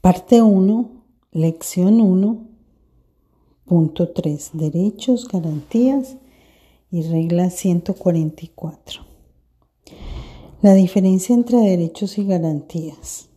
[0.00, 0.90] Parte 1,
[1.32, 2.48] lección 1,
[3.66, 6.16] punto 3, derechos, garantías
[6.90, 9.02] y regla 144.
[10.62, 13.28] La diferencia entre derechos y garantías.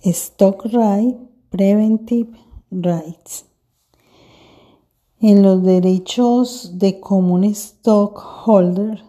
[0.00, 1.16] Stock right,
[1.50, 2.36] preventive
[2.72, 3.44] rights.
[5.20, 9.04] En los derechos de común stockholder,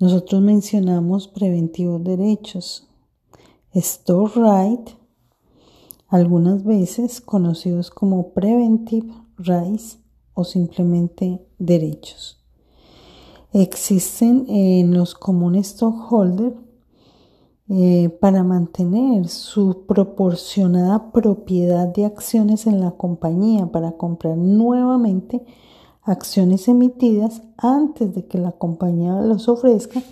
[0.00, 2.88] nosotros mencionamos preventivos derechos.
[3.72, 5.01] Stock right
[6.12, 9.98] algunas veces conocidos como preventive rights
[10.34, 12.38] o simplemente derechos.
[13.54, 16.54] Existen en los comunes stockholders
[17.70, 25.42] eh, para mantener su proporcionada propiedad de acciones en la compañía para comprar nuevamente
[26.02, 30.02] acciones emitidas antes de que la compañía los ofrezca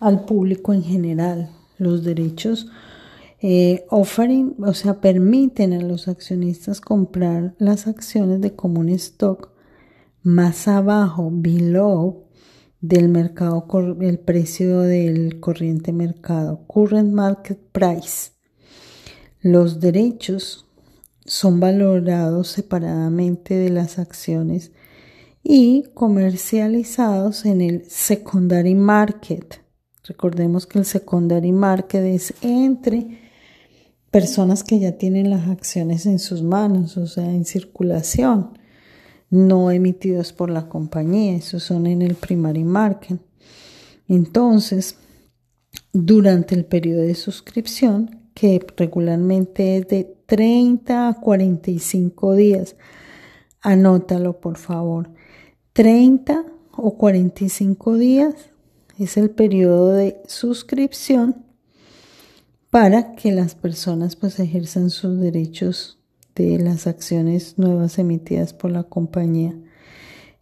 [0.00, 1.48] al público en general.
[1.78, 2.66] Los derechos
[3.42, 9.50] eh, offering, o sea, permiten a los accionistas comprar las acciones de común stock
[10.22, 12.26] más abajo, below,
[12.80, 13.66] del mercado,
[14.00, 18.32] el precio del corriente mercado, current market price.
[19.40, 20.66] Los derechos
[21.24, 24.72] son valorados separadamente de las acciones
[25.42, 29.62] y comercializados en el secondary market.
[30.04, 33.29] Recordemos que el secondary market es entre
[34.10, 38.58] personas que ya tienen las acciones en sus manos, o sea, en circulación,
[39.30, 43.20] no emitidos por la compañía, esos son en el primary market.
[44.08, 44.96] Entonces,
[45.92, 52.76] durante el periodo de suscripción, que regularmente es de 30 a 45 días,
[53.60, 55.10] anótalo por favor,
[55.72, 58.34] 30 o 45 días
[58.98, 61.44] es el periodo de suscripción
[62.70, 65.98] para que las personas pues ejerzan sus derechos
[66.34, 69.54] de las acciones nuevas emitidas por la compañía.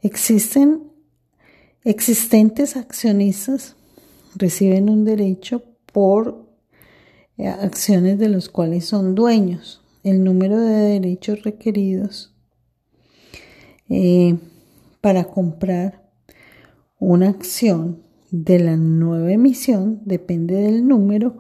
[0.03, 0.83] Existen
[1.85, 3.77] existentes accionistas
[4.37, 6.47] reciben un derecho por
[7.39, 9.83] eh, acciones de los cuales son dueños.
[10.05, 12.35] El número de derechos requeridos
[13.89, 14.37] eh,
[15.01, 16.09] para comprar
[16.99, 21.39] una acción de la nueva emisión depende del número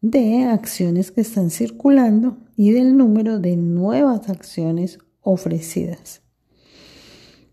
[0.00, 6.22] de acciones que están circulando y del número de nuevas acciones ofrecidas.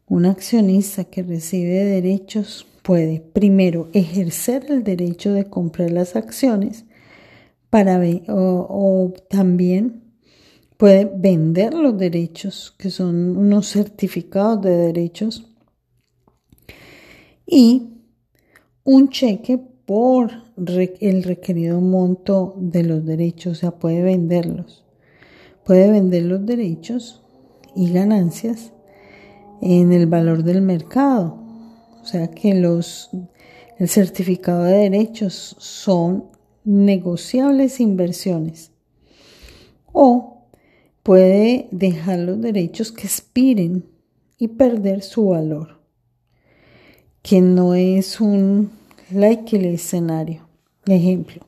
[0.08, 6.86] Un accionista que recibe derechos puede primero ejercer el derecho de comprar las acciones
[7.70, 10.04] para o, también
[10.78, 15.54] puede vender los derechos, que son unos certificados de derechos,
[17.46, 17.90] y
[18.84, 20.44] un cheque por
[21.00, 24.84] el requerido monto de los derechos, o sea, puede venderlos.
[25.64, 27.24] Puede vender los derechos
[27.74, 28.74] y ganancias
[29.62, 31.38] en el valor del mercado.
[32.02, 33.12] O sea que los,
[33.78, 36.26] el certificado de derechos son
[36.66, 38.72] negociables inversiones.
[39.94, 40.50] O
[41.02, 43.86] puede dejar los derechos que expiren
[44.38, 45.80] y perder su valor,
[47.22, 48.77] que no es un
[49.12, 50.48] likely escenario.
[50.86, 51.46] Ejemplo,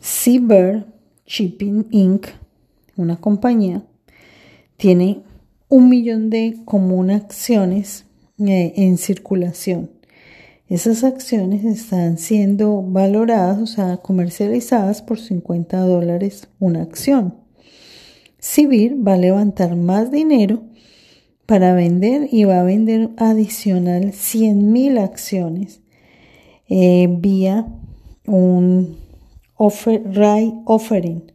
[0.00, 0.86] Seabird
[1.26, 2.26] Shipping Inc.,
[2.96, 3.84] una compañía,
[4.76, 5.22] tiene
[5.68, 8.04] un millón de común acciones
[8.38, 9.90] eh, en circulación.
[10.68, 17.34] Esas acciones están siendo valoradas, o sea, comercializadas por 50 dólares una acción.
[18.38, 20.64] Civil va a levantar más dinero
[21.52, 25.82] para vender y va a vender adicional 100 mil acciones
[26.66, 27.66] eh, vía
[28.26, 28.96] un
[29.56, 30.02] offer,
[30.64, 31.30] offering.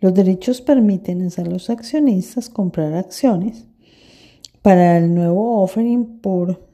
[0.00, 3.66] Los derechos permiten a los accionistas comprar acciones
[4.62, 6.66] para el nuevo offering por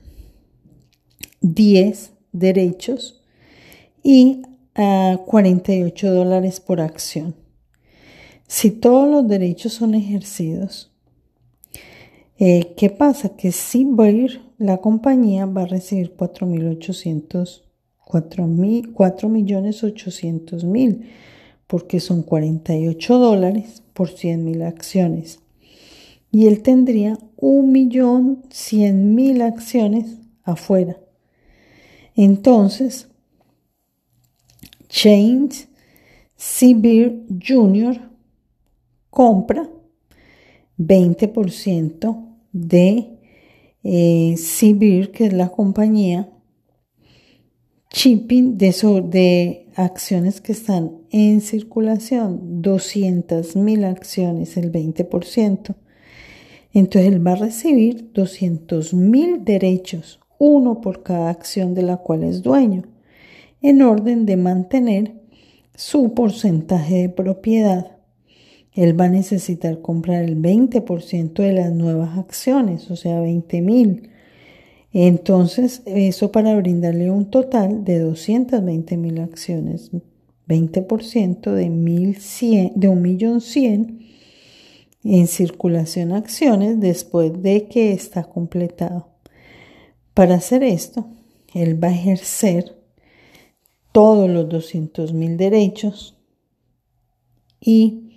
[1.40, 3.20] 10 derechos
[4.04, 4.42] y
[4.76, 7.34] a 48 dólares por acción.
[8.46, 10.89] Si todos los derechos son ejercidos,
[12.42, 13.36] eh, ¿Qué pasa?
[13.36, 17.64] Que si va a ir, la compañía va a recibir 4.800,
[18.02, 21.10] 4 millones 800 mil,
[21.66, 25.40] porque son 48 dólares por 100 mil acciones.
[26.32, 30.96] Y él tendría un millón 100 mil acciones afuera.
[32.16, 33.08] Entonces,
[34.88, 35.68] James
[36.36, 38.00] Seabeer Jr.
[39.10, 39.68] compra
[40.78, 43.18] 20% de
[43.82, 44.34] eh,
[45.12, 46.28] que es la compañía
[47.92, 48.72] Shipping de,
[49.10, 55.74] de acciones que están en circulación, 200 mil acciones, el 20%.
[56.72, 62.22] Entonces él va a recibir 200 mil derechos, uno por cada acción de la cual
[62.22, 62.84] es dueño,
[63.60, 65.14] en orden de mantener
[65.74, 67.96] su porcentaje de propiedad.
[68.74, 74.10] Él va a necesitar comprar el 20% de las nuevas acciones, o sea, 20 mil.
[74.92, 79.90] Entonces, eso para brindarle un total de 220 mil acciones,
[80.48, 84.00] 20% de, 1100, de 1.100.000
[85.02, 89.08] en circulación acciones después de que está completado.
[90.14, 91.06] Para hacer esto,
[91.54, 92.76] él va a ejercer
[93.92, 96.16] todos los 200 mil derechos
[97.60, 98.09] y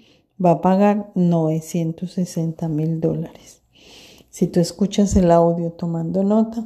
[0.44, 3.62] va a pagar 960 mil dólares.
[4.30, 6.66] Si tú escuchas el audio tomando nota,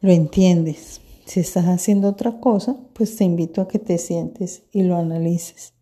[0.00, 1.00] lo entiendes.
[1.26, 5.74] Si estás haciendo otra cosa, pues te invito a que te sientes y lo analices.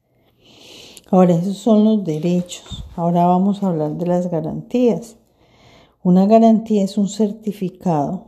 [1.10, 2.84] Ahora, esos son los derechos.
[2.96, 5.16] Ahora vamos a hablar de las garantías.
[6.02, 8.26] Una garantía es un certificado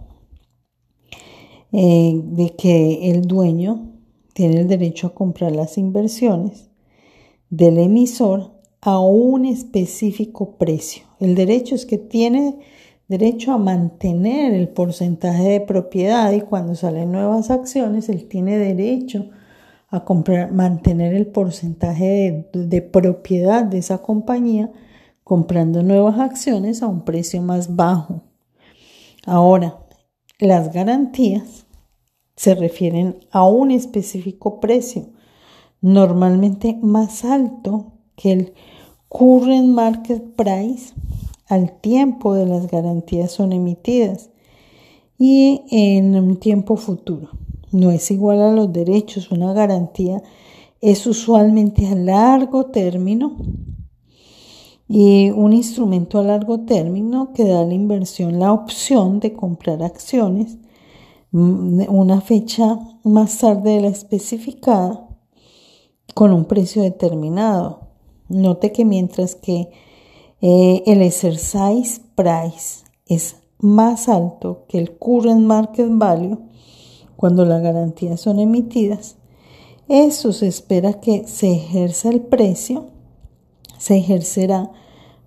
[1.72, 3.92] eh, de que el dueño
[4.32, 6.70] tiene el derecho a comprar las inversiones
[7.50, 8.55] del emisor
[8.86, 11.02] a un específico precio.
[11.18, 12.60] El derecho es que tiene
[13.08, 19.28] derecho a mantener el porcentaje de propiedad y cuando salen nuevas acciones, él tiene derecho
[19.88, 24.70] a comprar, mantener el porcentaje de, de propiedad de esa compañía
[25.24, 28.22] comprando nuevas acciones a un precio más bajo.
[29.26, 29.80] Ahora,
[30.38, 31.66] las garantías
[32.36, 35.08] se refieren a un específico precio,
[35.80, 38.54] normalmente más alto que el
[39.16, 40.92] current market price
[41.48, 44.30] al tiempo de las garantías son emitidas
[45.18, 47.30] y en un tiempo futuro.
[47.72, 49.30] No es igual a los derechos.
[49.30, 50.22] Una garantía
[50.80, 53.36] es usualmente a largo término
[54.88, 59.82] y un instrumento a largo término que da a la inversión la opción de comprar
[59.82, 60.58] acciones
[61.32, 65.08] mm, una fecha más tarde de la especificada
[66.14, 67.85] con un precio determinado.
[68.28, 69.70] Note que mientras que
[70.40, 76.38] eh, el exercise price es más alto que el current market value
[77.16, 79.16] cuando las garantías son emitidas.
[79.88, 82.86] Eso se espera que se ejerza el precio,
[83.78, 84.72] se ejercerá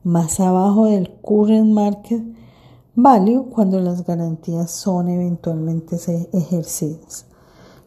[0.03, 2.21] más abajo del current market
[2.95, 5.95] value cuando las garantías son eventualmente
[6.33, 7.25] ejercidas.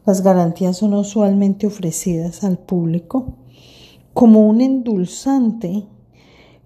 [0.05, 3.37] Las garantías son usualmente ofrecidas al público
[4.13, 5.85] como un endulzante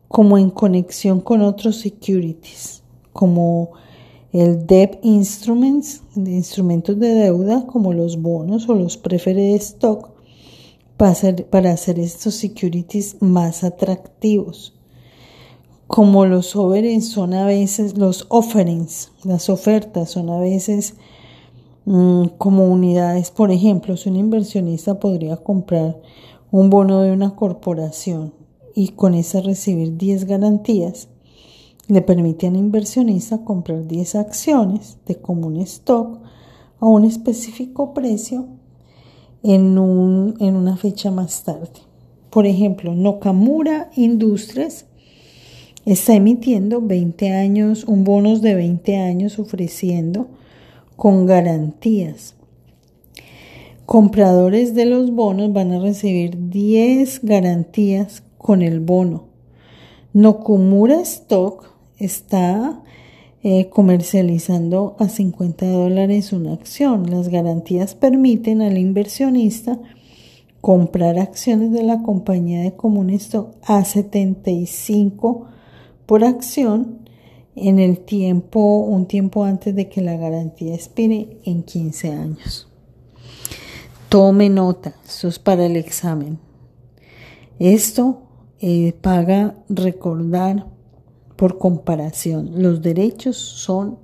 [0.07, 3.71] como en conexión con otros securities, como
[4.31, 10.11] el debt instruments, instrumentos de deuda como los bonos o los preferred stock,
[10.97, 14.73] para hacer, estos securities más atractivos.
[15.85, 20.95] Como los offerings son a veces, los offerings, las ofertas son a veces
[21.85, 23.31] mm, como unidades.
[23.31, 26.01] Por ejemplo, si un inversionista podría comprar
[26.51, 28.33] un bono de una corporación
[28.73, 31.09] y con esa recibir 10 garantías,
[31.88, 36.19] le permite al inversionista comprar 10 acciones de común stock
[36.79, 38.45] a un específico precio
[39.44, 41.69] en, un, en una fecha más tarde.
[42.29, 44.85] Por ejemplo, Nokamura Industries
[45.85, 50.27] está emitiendo 20 años, un bonos de 20 años ofreciendo
[50.95, 52.36] con garantías.
[53.87, 59.29] Compradores de los bonos van a recibir 10 garantías con el bono.
[60.11, 62.83] Nokumura Stock está
[63.44, 67.09] eh, comercializando a 50 dólares una acción.
[67.09, 69.79] Las garantías permiten al inversionista
[70.59, 75.47] comprar acciones de la compañía de común stock a 75
[76.06, 77.07] por acción
[77.56, 82.67] en el tiempo, un tiempo antes de que la garantía expire en 15 años.
[84.09, 86.40] Tome nota, eso es para el examen.
[87.59, 88.21] Esto
[88.61, 90.66] eh, paga recordar
[91.35, 92.61] por comparación.
[92.64, 93.99] Los derechos son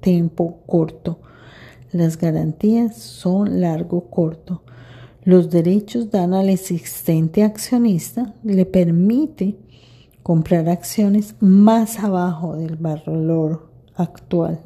[0.00, 1.20] tiempo corto.
[1.92, 4.62] Las garantías son largo corto.
[5.24, 9.58] Los derechos dan al existente accionista, le permite
[10.22, 14.60] comprar acciones más abajo del valor actual.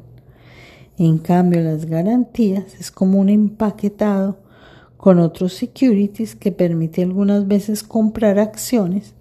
[0.97, 4.42] En cambio, las garantías es como un empaquetado
[5.03, 9.13] con otros securities que permite algunas veces comprar acciones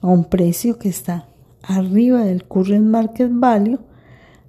[0.00, 1.26] a un precio que está
[1.60, 3.80] arriba del current market value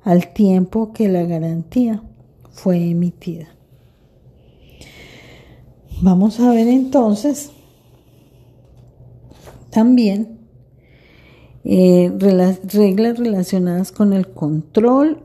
[0.04, 2.04] al tiempo que la garantía
[2.52, 3.48] fue emitida.
[6.04, 7.50] Vamos a ver entonces
[9.72, 10.38] también
[11.64, 15.24] eh, reglas relacionadas con el control,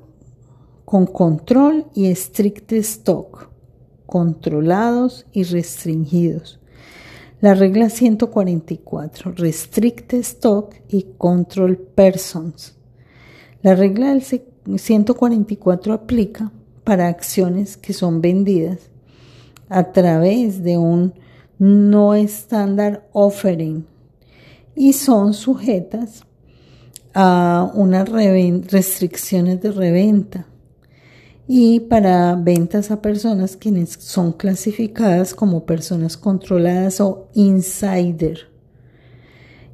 [0.87, 3.51] con control y estricto stock,
[4.15, 6.61] controlados y restringidos.
[7.41, 12.77] La regla 144, restrict stock y control persons.
[13.63, 14.23] La regla del
[14.79, 16.53] 144 aplica
[16.85, 18.89] para acciones que son vendidas
[19.69, 21.15] a través de un
[21.59, 23.85] no estándar offering
[24.77, 26.23] y son sujetas
[27.15, 30.47] a unas restricciones de reventa
[31.47, 38.49] y para ventas a personas quienes son clasificadas como personas controladas o insider,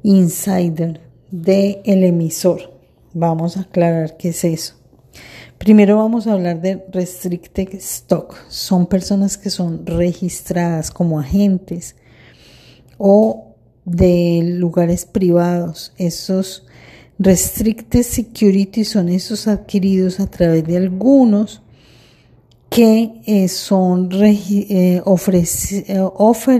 [0.03, 1.01] insider
[1.31, 2.73] de el emisor.
[3.13, 4.75] Vamos a aclarar qué es eso.
[5.57, 8.35] Primero vamos a hablar de restricted stock.
[8.49, 11.95] Son personas que son registradas como agentes
[12.97, 15.93] o de lugares privados.
[15.97, 16.65] Esos
[17.23, 21.61] restricted security son esos adquiridos a través de algunos
[22.69, 25.03] que eh, son eh, eh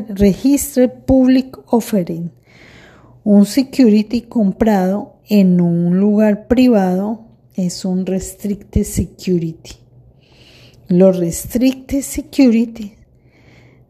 [0.09, 2.31] registered public offering.
[3.23, 7.25] Un security comprado en un lugar privado
[7.55, 9.77] es un restricted security.
[10.87, 12.93] Los restricted security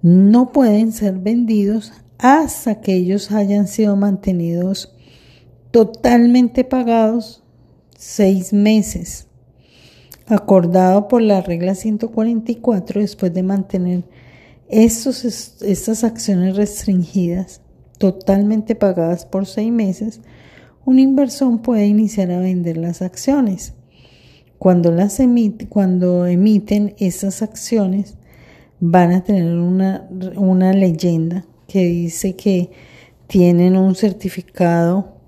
[0.01, 4.96] no pueden ser vendidos hasta que ellos hayan sido mantenidos
[5.72, 7.44] totalmente pagados
[7.98, 9.28] seis meses,
[10.28, 14.04] acordado por la regla 144 después de mantener
[14.70, 15.25] estos,
[15.62, 17.62] estas acciones restringidas
[17.98, 20.22] totalmente pagadas por seis meses,
[20.86, 23.74] un inversor puede iniciar a vender las acciones.
[24.58, 28.16] Cuando, las emite, cuando emiten esas acciones,
[28.80, 32.72] van a tener una, una leyenda que dice que
[33.28, 35.21] tienen un certificado,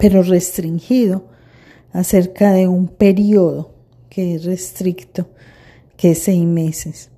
[0.00, 1.24] pero restringido,
[1.92, 3.70] acerca de un periodo
[4.08, 5.28] que es restricto,
[5.96, 7.10] que es seis meses.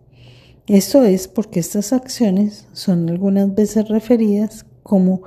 [0.67, 5.23] Esto es porque estas acciones son algunas veces referidas como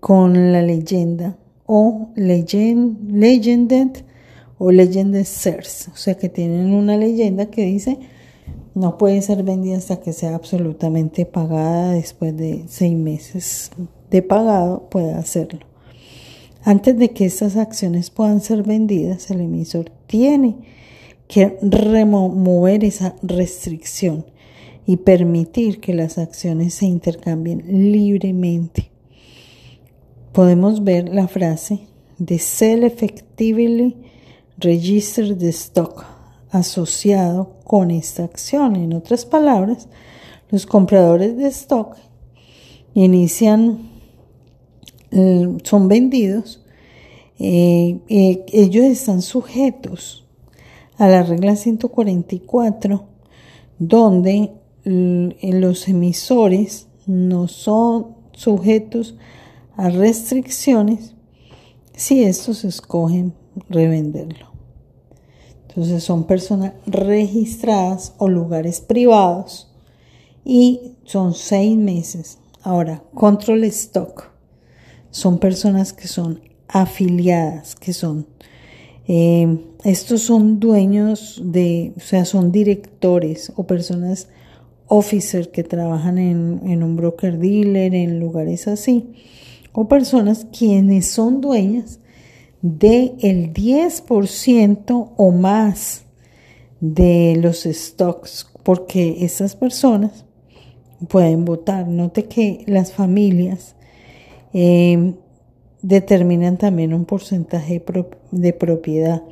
[0.00, 1.36] con la leyenda
[1.66, 4.04] o legend, legended
[4.58, 7.98] o legended shares, o sea que tienen una leyenda que dice
[8.74, 13.70] no puede ser vendida hasta que sea absolutamente pagada después de seis meses
[14.10, 15.71] de pagado puede hacerlo.
[16.64, 20.56] Antes de que estas acciones puedan ser vendidas, el emisor tiene
[21.28, 24.26] que remover esa restricción
[24.86, 28.92] y permitir que las acciones se intercambien libremente
[30.32, 31.86] podemos ver la frase
[32.18, 33.96] de Sell Effectively
[34.58, 36.04] Register the Stock
[36.50, 38.76] asociado con esta acción.
[38.76, 39.88] En otras palabras,
[40.50, 41.96] los compradores de stock
[42.94, 43.90] inician,
[45.12, 46.62] son vendidos,
[47.38, 50.24] eh, eh, ellos están sujetos
[50.96, 53.04] a la regla 144,
[53.78, 54.52] donde
[54.84, 59.16] los emisores no son sujetos
[59.76, 61.14] a restricciones
[61.94, 63.34] si estos escogen
[63.68, 64.52] revenderlo.
[65.68, 69.72] Entonces son personas registradas o lugares privados
[70.44, 72.38] y son seis meses.
[72.62, 74.31] Ahora, control stock.
[75.12, 78.26] Son personas que son afiliadas, que son,
[79.06, 84.26] eh, estos son dueños de, o sea, son directores o personas
[84.88, 89.14] officer que trabajan en, en un broker dealer, en lugares así
[89.72, 91.98] o personas quienes son dueñas
[92.60, 96.04] del el 10% o más
[96.80, 100.24] de los stocks, porque esas personas
[101.08, 101.88] pueden votar.
[101.88, 103.74] Note que las familias
[104.52, 105.14] eh,
[105.82, 107.82] determinan también un porcentaje
[108.30, 109.22] de propiedad.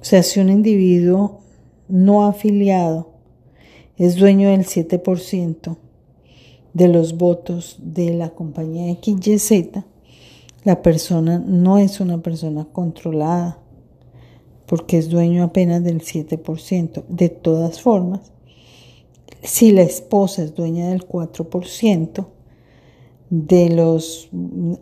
[0.00, 1.40] O sea, si un individuo
[1.88, 3.10] no afiliado
[3.96, 5.76] es dueño del 7%,
[6.76, 9.82] de los votos de la compañía XYZ,
[10.62, 13.58] la persona no es una persona controlada
[14.66, 17.04] porque es dueño apenas del 7%.
[17.08, 18.30] De todas formas,
[19.42, 22.26] si la esposa es dueña del 4%
[23.30, 24.28] de las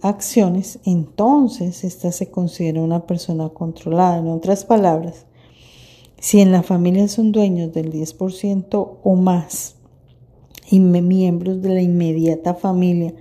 [0.03, 4.19] acciones, entonces esta se considera una persona controlada.
[4.19, 5.27] En otras palabras,
[6.19, 9.77] si en la familia son dueños del 10% o más
[10.71, 13.15] y miembros de la inmediata familia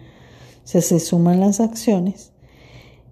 [0.64, 2.32] se, se suman las acciones,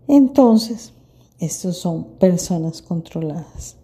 [0.08, 0.94] entonces
[1.40, 3.78] estos son personas controladas.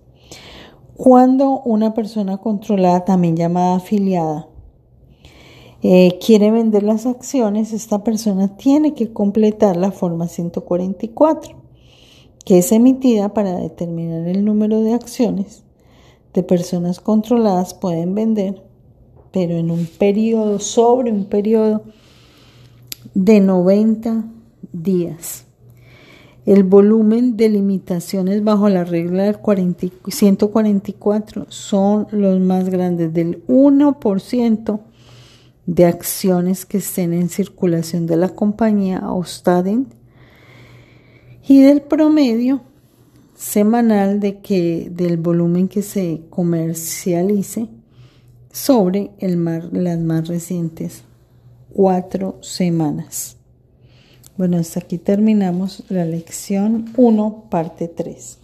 [0.95, 4.47] Cuando una persona controlada, también llamada afiliada,
[5.83, 11.55] eh, quiere vender las acciones, esta persona tiene que completar la forma 144,
[12.43, 15.63] que es emitida para determinar el número de acciones
[16.33, 18.63] de personas controladas pueden vender,
[19.31, 21.83] pero en un periodo, sobre un periodo
[23.13, 24.25] de 90
[24.71, 25.45] días.
[26.45, 29.37] El volumen de limitaciones bajo la regla del
[30.07, 34.79] 144 son los más grandes del 1%
[35.67, 39.23] de acciones que estén en circulación de la compañía o
[41.47, 42.61] y del promedio
[43.35, 47.69] semanal de que del volumen que se comercialice
[48.51, 51.03] sobre el las más recientes
[51.73, 53.37] cuatro semanas.
[54.37, 58.39] Bueno, hasta aquí terminamos la lección 1, parte 3.